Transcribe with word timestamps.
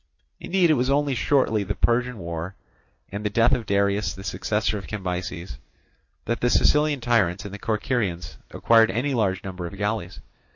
Indeed 0.39 0.71
it 0.71 0.73
was 0.73 0.89
only 0.89 1.13
shortly 1.13 1.61
the 1.63 1.75
Persian 1.75 2.17
war, 2.17 2.55
and 3.11 3.23
the 3.23 3.29
death 3.29 3.51
of 3.51 3.67
Darius 3.67 4.15
the 4.15 4.23
successor 4.23 4.79
of 4.79 4.87
Cambyses, 4.87 5.59
that 6.25 6.41
the 6.41 6.49
Sicilian 6.49 7.01
tyrants 7.01 7.45
and 7.45 7.53
the 7.53 7.59
Corcyraeans 7.59 8.37
acquired 8.49 8.89
any 8.89 9.13
large 9.13 9.43
number 9.43 9.67
of 9.67 9.77
galleys. 9.77 10.19